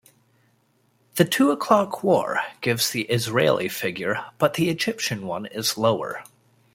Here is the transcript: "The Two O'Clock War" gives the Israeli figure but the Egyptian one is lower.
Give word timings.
"The 1.13 1.25
Two 1.25 1.51
O'Clock 1.51 2.01
War" 2.03 2.39
gives 2.61 2.89
the 2.89 3.03
Israeli 3.03 3.69
figure 3.69 4.25
but 4.39 4.55
the 4.55 4.67
Egyptian 4.67 5.27
one 5.27 5.45
is 5.45 5.77
lower. 5.77 6.23